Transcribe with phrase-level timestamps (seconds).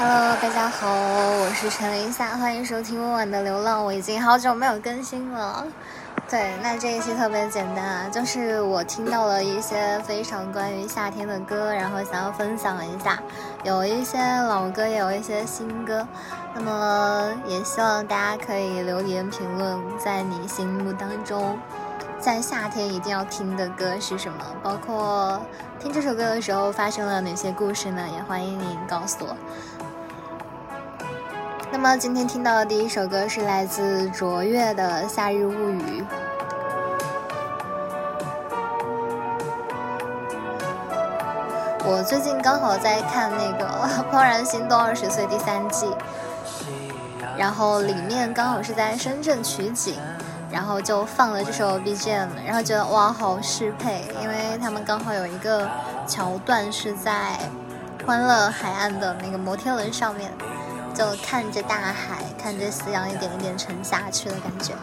[0.00, 3.80] Hello，大家好，我是陈林夏，欢迎收听《温婉的流浪》。
[3.84, 5.66] 我已经好久没有更新了。
[6.30, 13.18] 对，那这一期特别简单啊，就是我听到了一些非常关于夏天的歌，然后想要分享一下，
[13.64, 16.06] 有一些老歌，也有一些新歌。
[16.54, 21.58] 那么也希望大家可以留言评论，在你心目当中，
[22.20, 24.38] 在夏天一定要听的歌是什么？
[24.62, 25.40] 包括
[25.80, 28.06] 听这首歌的时候发生了哪些故事呢？
[28.14, 29.36] 也欢迎您告诉我。
[31.70, 36.02] 那么今天听到的第一首歌是来自卓越的《夏日物语》。
[41.84, 43.66] 我最近刚好在看那个
[44.10, 45.86] 《怦然心动二十岁》第三季，
[47.36, 49.96] 然后里面刚好是在深圳取景，
[50.50, 55.68] 然后就放了这首 BGM，然后觉得哇好适配，因为他们刚好有一个
[56.06, 57.38] 桥段是在
[58.06, 60.32] 欢乐海岸的那个摩天轮上面。
[60.98, 64.74] 就看着大海，看着夕阳一点一点沉下去的感觉。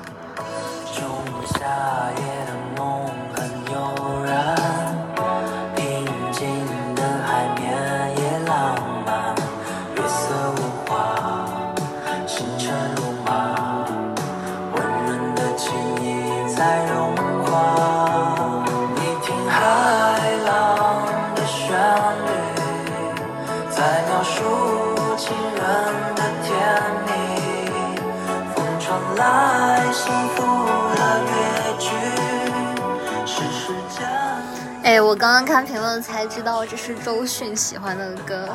[34.84, 38.48] 哎，我刚刚看评论才知道这是周迅喜欢的歌，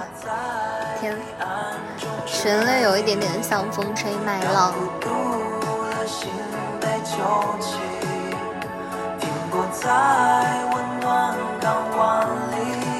[1.01, 1.17] 天，
[2.25, 4.73] 旋律有一点点像《风吹麦浪》。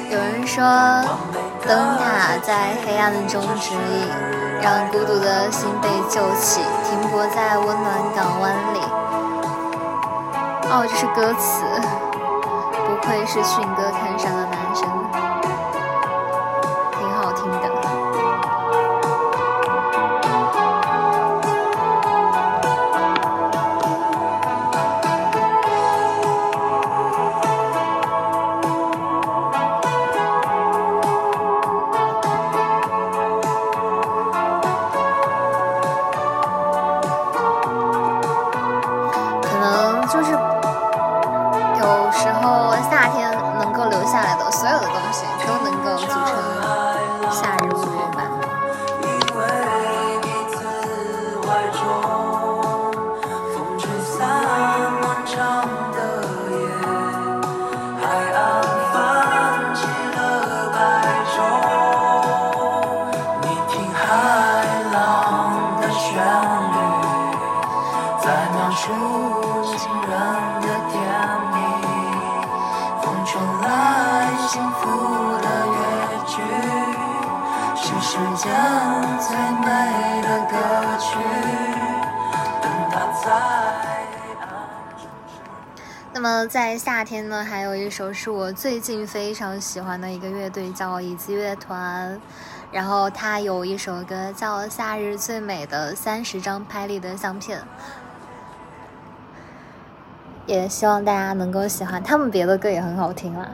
[0.09, 0.61] 有人说，
[1.65, 4.09] 灯塔在黑暗中指引，
[4.61, 8.79] 让孤独的心被救起，停泊在温暖港湾里。
[10.69, 11.65] 哦，这是歌词。
[12.85, 14.31] 不愧是迅哥看上
[80.23, 81.21] 的男生。
[86.13, 92.19] 那么在夏天呢，还有一首是我最近非常喜欢的一个乐队，叫椅子乐团。
[92.71, 97.59] 然后他有一首歌叫《夏日最美的三十张拍立得相片》，
[100.45, 102.01] 也希望大家能够喜欢。
[102.01, 103.47] 他们别的歌也很好听啦。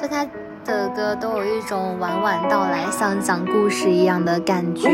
[0.00, 0.26] 就他
[0.64, 4.88] 的歌都有一种晚晚到来，像讲故事一样的感觉。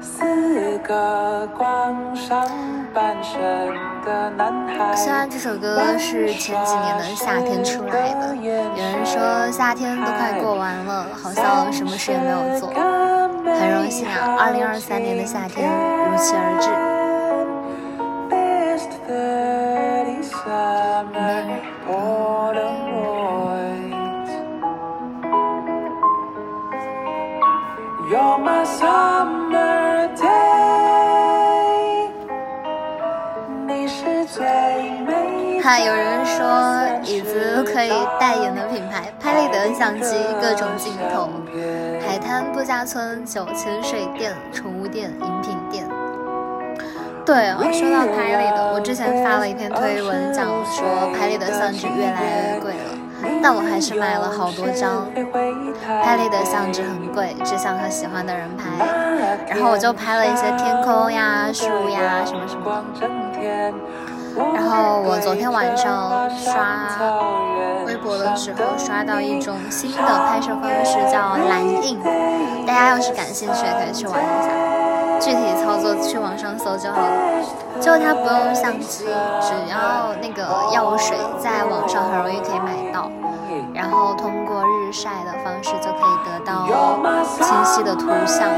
[0.00, 2.46] 四个光上
[2.92, 3.87] 半身。
[4.96, 12.70] 虽然这首歌是前几年的夏天出来的，有人说夏天都快过完了，好像什么事也没有做。
[12.70, 15.68] 很荣幸啊，二零二三年的夏天
[16.10, 16.70] 如期而至。
[35.68, 41.28] 还有人说椅子可以代言的品牌，拍立得相机，各种镜头，
[42.00, 45.86] 海滩度假村、酒潜水店、宠物店、饮品店。
[47.26, 53.38] 对啊，说到拍立得，我之前发了一篇推文，讲说拍立得相纸越来越贵了。
[53.42, 55.06] 但我还是买了好多张。
[56.02, 58.64] 拍立得相纸很贵，只想和喜欢的人拍。
[59.46, 62.82] 然后我就拍了一些天空呀、树呀什么什么。
[64.54, 66.88] 然后我昨天晚上刷
[67.86, 71.98] 微博的时候，刷到一种新的拍摄方式，叫蓝印。
[72.66, 74.48] 大家要是感兴趣，也可以去玩一下。
[75.20, 77.10] 具体操作去网上搜就好了。
[77.80, 79.04] 就它不用相机，
[79.40, 80.42] 只要那个
[80.72, 83.10] 药水，在网上很容易可以买到。
[83.74, 86.66] 然后通过日晒的方式，就可以得到
[87.40, 88.48] 清晰的图像。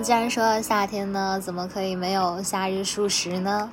[0.00, 3.70] 既然说到夏天呢，怎么可以没有夏日数十呢？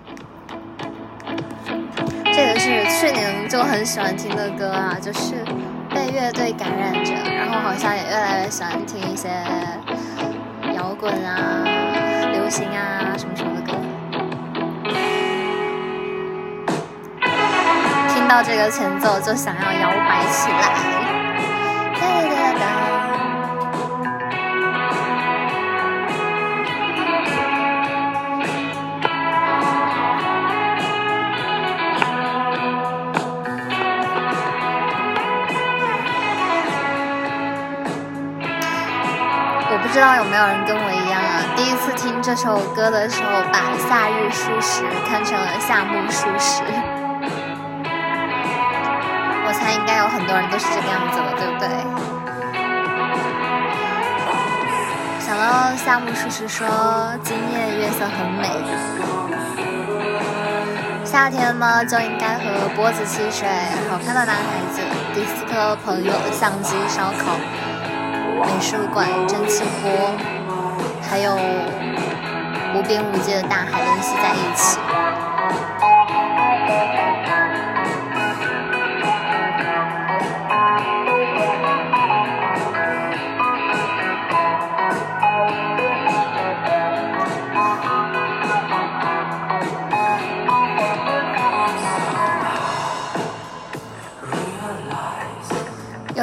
[2.25, 5.35] 这个是去年就很喜欢听的歌啊，就是
[5.93, 9.29] 被乐队感染着，然后好像也越来越喜欢听一些
[10.75, 11.63] 摇滚啊、
[12.31, 13.77] 流行啊什么什么的歌。
[18.13, 20.98] 听到这个前奏就想要摇摆起来，
[39.99, 43.59] 不知道有没有人跟我一样啊，第一次听这首歌的时候，把
[43.89, 46.63] 夏日舒适看成了夏目漱石。
[49.43, 51.67] 我猜应该有很多人都是这个样子的，对不对？
[55.19, 56.65] 想到夏目漱石说
[57.21, 58.47] 今夜月色很美，
[61.03, 63.49] 夏天嘛就应该和波子汽水、
[63.91, 64.81] 好看的男孩子、
[65.13, 67.35] 迪斯科朋友、相机、烧烤、
[68.45, 70.11] 美术馆、蒸汽波，
[71.01, 71.35] 还有
[72.73, 74.79] 无边无际的大海联系在一起。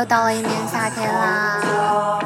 [0.08, 2.25] 到了一年夏天啦！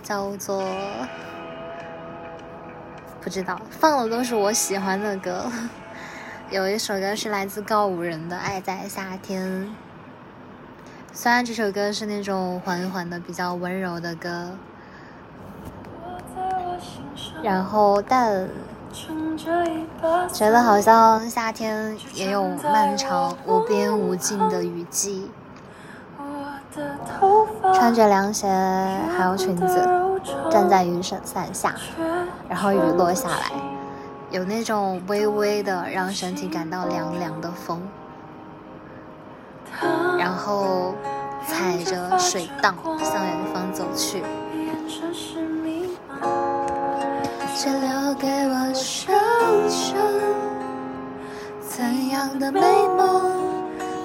[0.00, 0.62] 叫做
[3.20, 5.46] 不知道，放的都是我喜欢的歌。
[6.50, 9.46] 有一首歌是来自告五人的《爱在夏天》，
[11.12, 14.56] 虽然这首歌是那种缓缓的、比较温柔的歌，
[17.42, 18.48] 然后但
[20.32, 25.30] 觉得好像夏天也有漫长、无边无尽的雨季。
[26.16, 26.24] 我
[26.74, 27.27] 的头
[27.74, 28.46] 穿着凉鞋，
[29.16, 29.88] 还有裙子，
[30.50, 31.74] 站在雨伞伞下，
[32.48, 33.52] 然后雨落下来，
[34.30, 37.80] 有那种微微的让身体感到凉凉的风，
[40.18, 40.94] 然后
[41.46, 44.22] 踩着水荡向远方走去。
[47.56, 49.12] 只留给我想
[49.68, 49.96] 象，
[51.60, 52.60] 怎样的美
[52.96, 53.32] 梦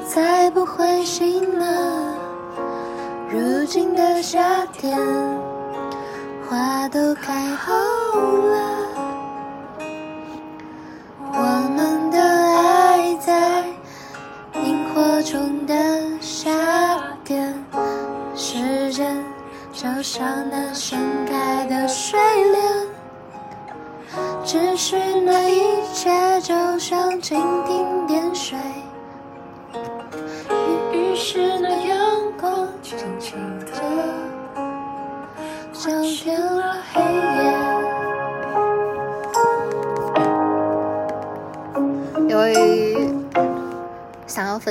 [0.08, 2.16] 才不会醒呢？
[3.34, 4.96] 如今的夏天，
[6.48, 8.78] 花都开好了。
[11.34, 11.42] 我
[11.76, 13.64] 们的爱在
[14.64, 15.74] 萤火虫的
[16.22, 16.52] 夏
[17.26, 17.52] 天，
[18.36, 19.18] 时间
[19.74, 22.20] 就像那盛开的睡
[22.52, 22.88] 莲，
[24.46, 27.73] 只是那一切就像蜻蜓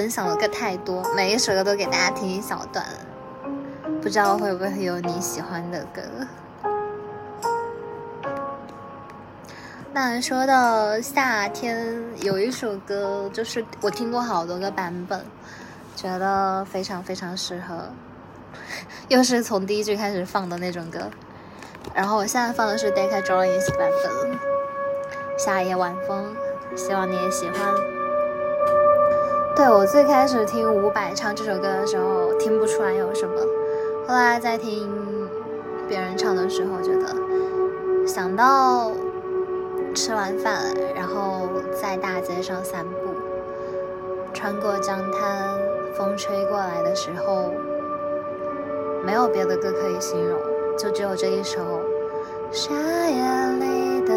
[0.02, 2.84] 分享的歌太多，每一首歌都给大家听一小段，
[4.02, 6.02] 不知道会不会有你喜欢的歌。
[9.92, 15.24] 那说到夏天，有一首歌，就是我听过好多个版本，
[15.94, 17.88] 觉得非常非常适合，
[19.06, 20.98] 又是从第一句开始放的那种歌。
[21.94, 24.32] 然后我现在放的是 Decca Jones 版本，
[25.38, 26.34] 《夏夜晚风》，
[26.76, 28.01] 希望你也喜欢。
[29.54, 33.34] 对我最开始听伍佰唱这首歌的时候，听不出来有什么，
[34.08, 34.88] 后来在听
[35.86, 38.90] 别人唱的时候，觉得想到。
[39.94, 40.62] 吃完饭，
[40.96, 43.10] 然后在大街上散步，
[44.32, 45.50] 穿过江滩，
[45.92, 47.50] 风吹过来的时候，
[49.04, 50.40] 没有别的歌可以形容，
[50.78, 51.60] 就只有这一首
[52.50, 53.22] 《夏夜
[53.58, 54.14] 里的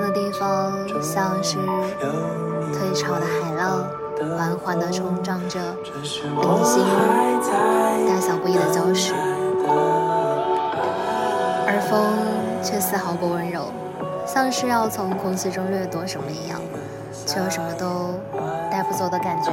[0.00, 1.58] 的地方，像是
[2.72, 3.84] 退潮的海浪。
[4.36, 6.04] 缓缓地冲撞着零
[6.62, 6.84] 星、
[8.06, 9.14] 大小不一的礁石，
[11.66, 11.98] 而风
[12.62, 13.72] 却丝毫不温柔，
[14.26, 16.60] 像是要从空气中掠夺什么一样，
[17.24, 18.12] 却又什么都
[18.70, 19.52] 带不走的感觉。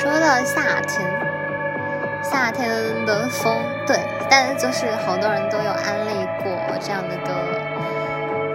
[0.00, 1.06] 说到夏天，
[2.22, 2.70] 夏天
[3.04, 3.54] 的风，
[3.86, 7.34] 对，但就是好多人都有安利过这样的歌，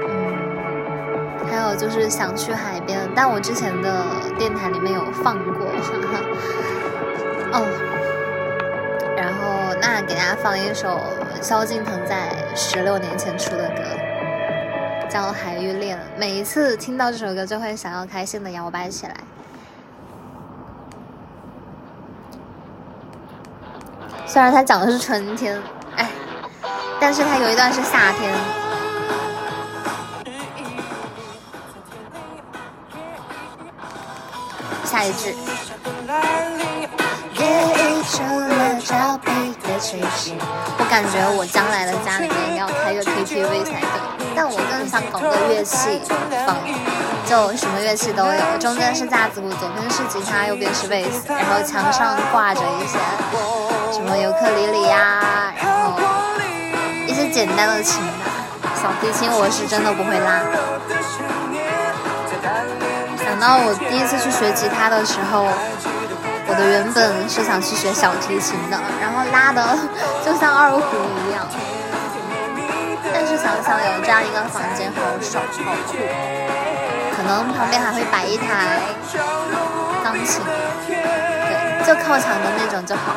[0.10, 4.08] 嗯，还有就是想去海边，但我之前的
[4.40, 7.62] 电台里面有放过，哈哈，哦，
[9.16, 11.00] 然后那给大家放一首
[11.44, 13.84] 萧敬腾在十六年前出的歌，
[15.08, 19.14] 叫《海芋恋》，每一次听到这首歌就会想要开心的摇摆起来。
[24.36, 25.58] 虽然它讲的是春天，
[25.96, 26.10] 哎，
[27.00, 28.34] 但是它有一段是夏天。
[34.84, 35.34] 下一句。
[40.78, 46.02] 我感觉我将来的家里面要开个 KTV 才对，但我更想搞个乐器
[46.46, 46.58] 房，
[47.26, 53.00] 就什么乐器都有，中间是架子鼓，左边是吉他，右边是贝斯，然后墙上挂着一些。
[53.96, 55.94] 什么尤克里里呀，然后
[57.08, 58.28] 一些简单的琴吧，
[58.76, 60.44] 小提琴我是真的不会拉。
[63.24, 65.48] 想到我第一次去学吉他的时候，
[66.46, 69.64] 我的原本是想去学小提琴的，然后拉的
[70.26, 70.82] 就像二胡
[71.24, 71.48] 一样。
[73.14, 75.96] 但是想想有这样一个房间好爽好酷，
[77.16, 78.76] 可能旁边还会摆一台
[80.04, 80.44] 钢琴，
[80.86, 83.16] 对，就靠墙的那种就好。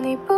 [0.00, 0.35] 你不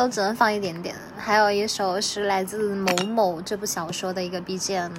[0.00, 0.96] 都只能放一点点。
[1.14, 4.90] 还有一首是来自某某这部小说的一个 BGM，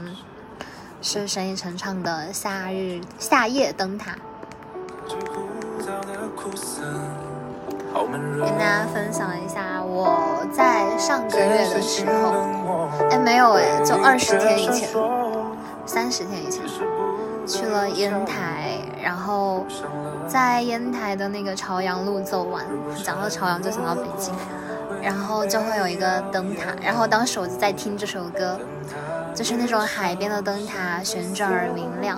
[1.02, 4.12] 是沈以诚唱的《夏日夏夜灯塔》。
[8.40, 14.88] 跟大家分享一下，我在上个月的时候，哎，没有哎，就二十天以前，
[15.88, 16.64] 三十天以前，
[17.48, 19.66] 去了烟台，然后
[20.28, 22.64] 在烟台的那个朝阳路走完，
[23.04, 24.32] 讲到朝阳就想到北京，
[25.02, 28.60] 然后就会有一个灯塔，然后当时我就在听这首歌，
[29.34, 32.18] 就是那种海边的灯塔，旋转而明亮，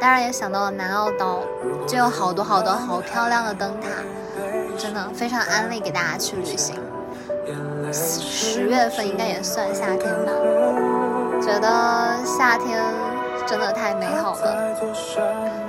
[0.00, 1.40] 当然也想到了南澳岛，
[1.86, 3.88] 就有好多好多好漂亮的灯塔。
[4.76, 6.74] 真的非常安利给大家去旅行。
[7.92, 10.32] 十月份应该也算夏天吧，
[11.40, 12.82] 觉得夏天
[13.46, 14.76] 真的太美好了。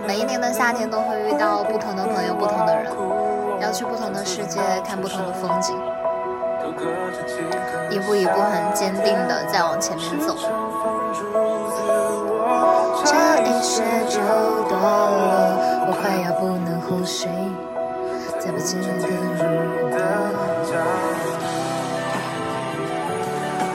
[0.08, 2.92] 每一年的夏天都会遇到不同的朋友、不同的人，
[3.62, 5.80] 要去不同的世界看不同的风景，
[7.90, 10.36] 一步一步很坚定的在往前面走。
[13.06, 14.20] 这一切就
[14.68, 17.28] 多了，我快要不能呼吸。
[18.48, 18.84] 不记得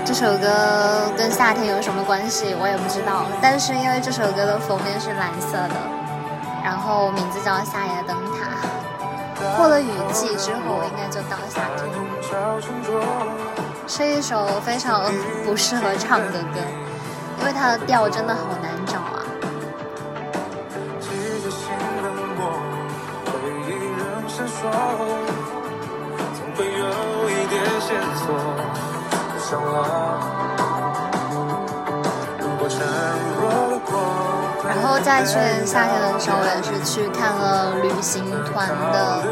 [0.05, 2.55] 这首歌跟夏天有什么关系？
[2.61, 3.27] 我也不知道。
[3.43, 5.75] 但是因为这首歌的封面是蓝色的，
[6.65, 8.17] 然后名字叫《夏夜灯》。
[9.57, 11.89] 过了雨季之后，应该就到夏天。
[13.87, 15.13] 是一首非常
[15.45, 16.61] 不适合唱的歌，
[17.41, 19.21] 因为它的调真的好难找啊。
[24.63, 24.69] 然
[35.03, 39.25] 在去年夏天的时候，我也是去看了旅行团的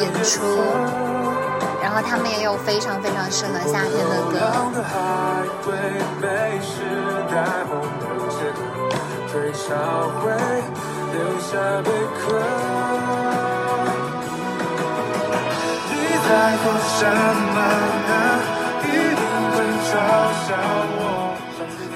[0.00, 0.42] 演出，
[1.82, 4.38] 然后他们也有非常非常适合夏天的歌。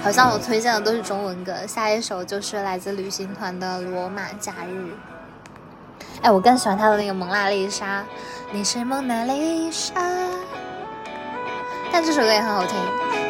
[0.06, 4.92] 好像我推荐的都是中文歌，下一首就是来自旅行团的《罗马假日》。
[6.22, 8.02] 哎，我更喜欢他的那个《蒙娜丽莎》，
[8.52, 9.94] 你是蒙娜丽莎，
[11.90, 13.25] 但这首歌也很好听。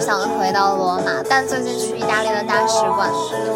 [0.00, 3.10] 想回到罗马，但最近去意大利的大使馆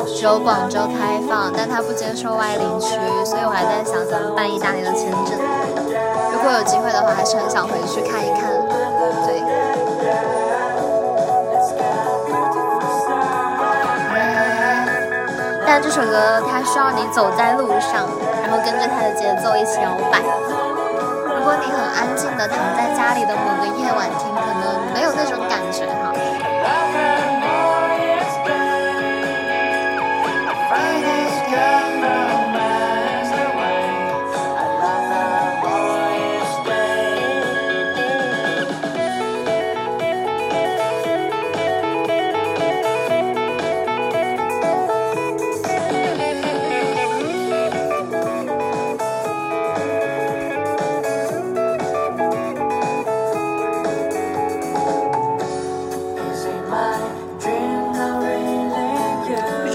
[0.07, 5.39] 只有广州开放，但他不接受外领区，所以我还在想怎么办意大利的签证。
[6.33, 8.51] 如果有机会的话，还是很想回去看一看。
[9.27, 9.43] 对。
[15.65, 18.05] 但这首歌它需要你走在路上，
[18.43, 20.21] 然后跟着它的节奏一起摇摆。
[21.39, 25.39] 如果你很安静的躺在家里的某个夜晚听，可能没有那种
[25.81, 25.89] 感
[26.93, 27.02] 觉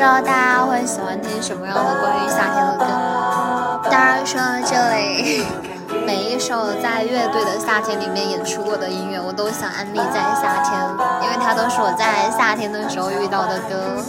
[0.07, 0.21] 不知道。
[0.21, 2.85] 大家会喜欢听什么样的关于夏天的歌？
[3.91, 5.45] 当然说到这里，
[6.07, 10.73] 每一首在乐队的夏天里面演出过的音乐，我都想安利在夏天，
[11.23, 14.01] 因为它都是我在夏天的时候遇到的歌。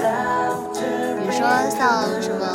[1.18, 2.46] 比如说像什么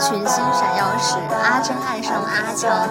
[0.00, 2.88] 群星闪耀时，阿珍爱上了阿强。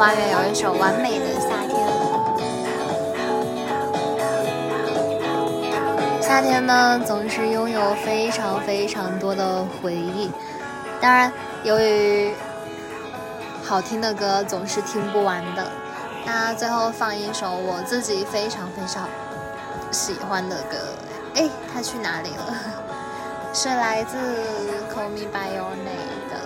[0.00, 1.76] 花园有一首完美的夏天。
[6.22, 10.30] 夏天呢，总是拥有非常非常多的回忆。
[11.02, 11.30] 当然，
[11.64, 12.32] 由于
[13.62, 15.70] 好听的歌总是听不完的，
[16.24, 19.06] 那最后放一首我自己非常非常
[19.90, 20.78] 喜欢的歌。
[21.34, 22.56] 哎，它去哪里了？
[23.52, 24.16] 是来自
[24.90, 26.36] 《Call Me By Your Name》的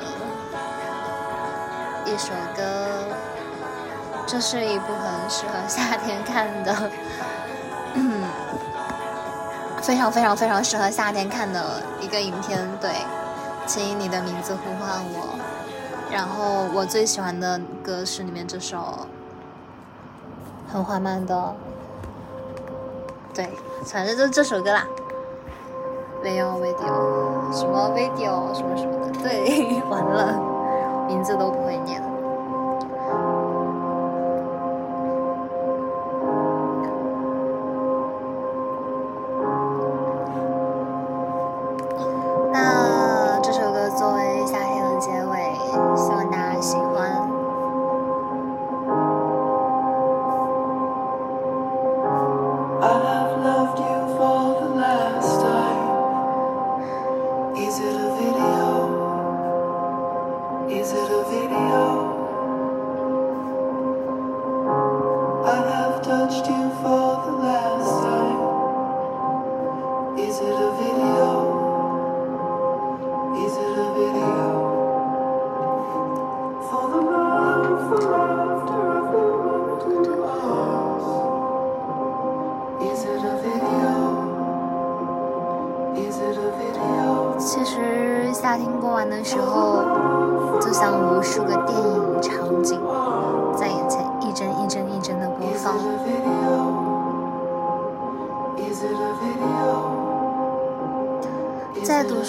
[2.05, 2.89] 一首歌。
[4.27, 6.91] 这是一部很适合夏天看的，
[7.95, 8.23] 嗯，
[9.83, 12.59] 非常非常非常适合夏天看的一个影片。
[12.81, 12.91] 对，
[13.67, 15.39] 请以你的名字呼唤我。
[16.11, 19.07] 然后我最喜欢的歌是里面这首，
[20.73, 21.55] 很缓慢的，
[23.35, 23.49] 对，
[23.85, 24.87] 反正就是这首歌啦。
[26.23, 30.41] vio video 什么 video 什么什么的，对， 完了，
[31.07, 32.09] 名字都不会念了。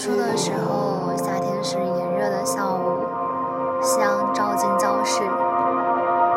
[0.05, 2.77] 初的时候，夏天是炎热的下午，
[3.81, 5.23] 夕阳照进教室，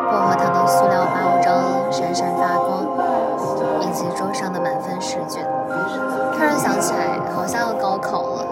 [0.09, 2.81] 薄荷糖的塑料包装闪闪发光，
[3.81, 5.47] 以及桌上的满分试卷。
[6.33, 8.43] 突然想起来，好像要高考了。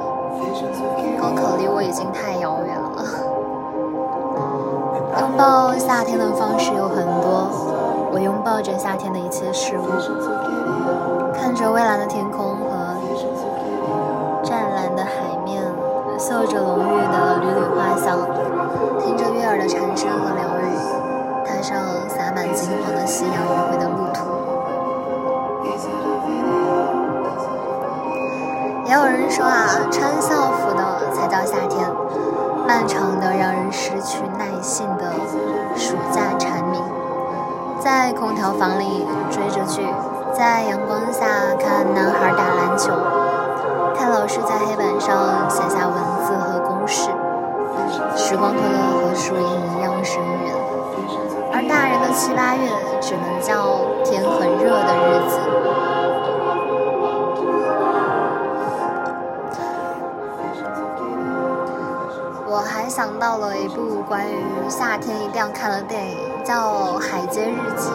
[1.19, 3.03] 高考离我已经太遥远了。
[5.19, 7.49] 拥抱夏天的方式有很多，
[8.12, 9.88] 我拥抱着夏天的一切事物，
[11.34, 12.46] 看着蔚蓝的天空
[16.38, 18.15] 嗅着浓郁的缕缕花香，
[19.00, 20.69] 听着悦耳的蝉声和鸟语，
[21.43, 21.76] 踏上
[22.08, 24.21] 洒满金黄的夕阳余晖的路途。
[28.86, 31.89] 也有人说啊，穿校服的才叫夏天，
[32.67, 35.06] 漫长的让人失去耐性的
[35.76, 36.80] 暑假蝉鸣，
[37.80, 39.82] 在空调房里追着剧，
[40.34, 41.26] 在阳光下
[41.58, 42.91] 看男孩打篮球，
[43.97, 46.16] 看老师在黑板上写下文字，
[48.27, 50.53] 时光推得和树荫一样深远，
[51.53, 52.67] 而大人的七八月
[52.99, 55.39] 只能叫天很热的日子。
[62.49, 67.89] 我还想到了一部关于夏天一定要看的电影，叫《海街日记》，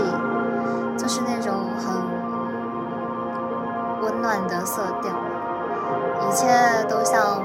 [0.96, 1.94] 就是那种很
[4.00, 5.12] 温暖的色调，
[6.26, 6.46] 一切
[6.88, 7.44] 都像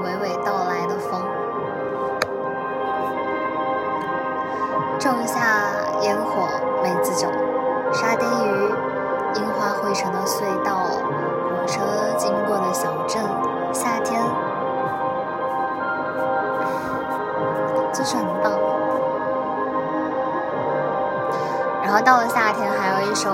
[22.00, 23.30] 到了夏天，还有一首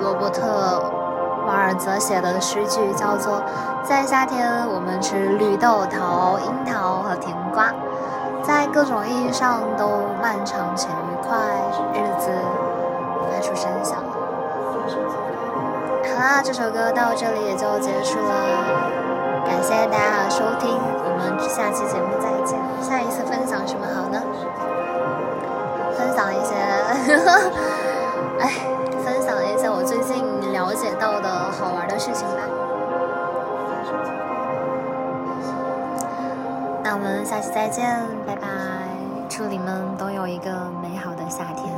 [0.00, 0.42] 罗伯特·
[1.46, 3.42] 瓦尔泽写的诗句，叫做
[3.82, 7.72] “在夏天，我们吃绿豆、桃、樱桃和甜瓜，
[8.42, 9.88] 在各种意义上都
[10.22, 11.36] 漫长且愉快，
[11.94, 12.30] 日子
[13.30, 13.98] 发出声响。”
[16.14, 18.34] 好啦，这首歌到这里也就结束了。
[19.44, 20.70] 感谢大家的收听，
[21.04, 22.58] 我们下期节目再见。
[22.80, 24.20] 下一次分享什么好呢？
[25.96, 26.54] 分享一些，
[31.94, 32.42] 的事情吧。
[36.82, 37.88] 那我们下期再见，
[38.26, 38.48] 拜拜！
[39.28, 40.50] 祝你们都有一个
[40.82, 41.73] 美好的夏天。